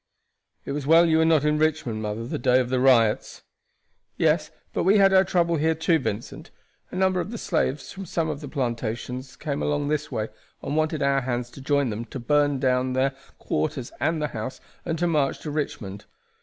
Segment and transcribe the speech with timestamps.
[0.65, 3.43] "It was well you were not in Richmond, mother, the day of the riots."
[4.17, 6.49] "Yes; but we had our trouble here too, Vincent.
[6.89, 10.29] A number of the slaves from some of the plantations came along this way,
[10.63, 14.59] and wanted our hands to join them to burn down their quarters and the house,
[14.85, 16.05] and to march to Richmond.